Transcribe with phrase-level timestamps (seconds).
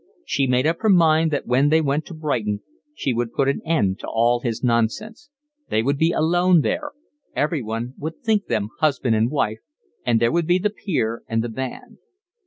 [0.25, 2.61] She made up her mind that when they went to Brighton
[2.95, 5.29] she would put an end to all his nonsense;
[5.69, 6.93] they would be alone there,
[7.35, 9.59] everyone would think them husband and wife,
[10.03, 11.99] and there would be the pier and the band.